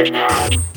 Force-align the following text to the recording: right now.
right 0.00 0.12
now. 0.12 0.69